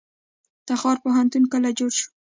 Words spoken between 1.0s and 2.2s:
پوهنتون کله جوړ شو؟